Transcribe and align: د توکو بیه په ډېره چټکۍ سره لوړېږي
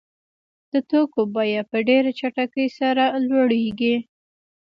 د 0.73 0.73
توکو 0.89 1.21
بیه 1.35 1.63
په 1.71 1.77
ډېره 1.87 2.11
چټکۍ 2.19 2.67
سره 2.79 3.03
لوړېږي 3.27 3.95